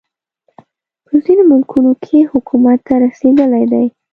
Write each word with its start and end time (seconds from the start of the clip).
په 1.05 1.13
ځینو 1.23 1.43
ملکونو 1.51 1.91
کې 2.03 2.29
حکومت 2.31 2.79
ته 2.87 2.93
رسېدلی 3.03 3.65
دی. 3.71 3.85